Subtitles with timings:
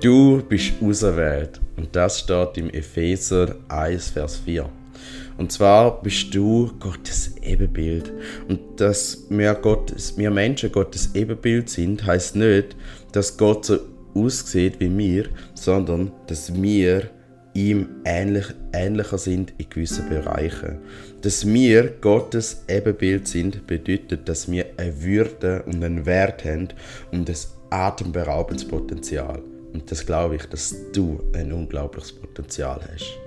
[0.00, 1.60] du bist auserwählt.
[1.76, 4.68] Und das steht im Epheser 1, Vers 4.
[5.38, 8.12] Und zwar bist du Gottes Ebenbild.
[8.48, 12.76] Und dass wir, Gottes, wir Menschen Gottes Ebenbild sind, heißt nicht,
[13.12, 13.78] dass Gott so
[14.14, 17.10] aussieht wie wir, sondern dass wir
[17.52, 20.78] ihm ähnlich, ähnlicher sind in gewissen Bereichen.
[21.22, 26.68] Dass wir Gottes Ebenbild sind, bedeutet, dass wir eine Würde und einen Wert haben
[27.12, 27.36] und ein
[27.70, 29.42] atemberaubendes Potenzial.
[29.76, 33.25] Und das glaube ich, dass du ein unglaubliches Potenzial hast.